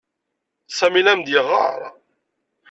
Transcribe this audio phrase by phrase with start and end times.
[0.77, 1.79] Sami la am-d-yeɣɣar.